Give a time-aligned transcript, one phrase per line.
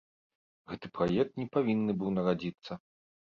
[0.71, 2.81] Гэты праект не павінны быў нарадзіцца.